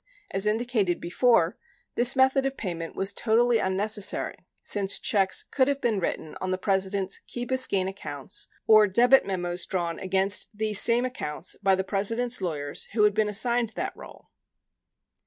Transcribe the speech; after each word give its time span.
As 0.31 0.47
indicated 0.47 0.99
before, 0.99 1.59
this 1.93 2.15
method 2.15 2.47
of 2.47 2.57
payment 2.57 2.95
was 2.95 3.13
totally 3.13 3.59
unnecessary 3.59 4.33
since 4.63 4.97
checks 4.97 5.43
could 5.51 5.67
have 5.67 5.79
been 5.79 5.99
written 5.99 6.35
on 6.41 6.49
the 6.49 6.57
President's 6.57 7.19
Key 7.27 7.45
Biscayne 7.45 7.87
accounts 7.87 8.47
or 8.65 8.87
debit 8.87 9.27
memos 9.27 9.67
drawn 9.67 9.99
against 9.99 10.49
these 10.55 10.81
same 10.81 11.05
accounts 11.05 11.55
by 11.61 11.75
the 11.75 11.83
President's 11.83 12.41
lawyers 12.41 12.85
who 12.93 13.03
had 13.03 13.13
been 13.13 13.29
assigned 13.29 13.73
that 13.75 13.95
role. 13.95 14.31